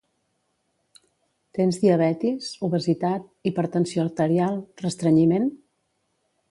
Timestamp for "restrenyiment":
4.87-5.49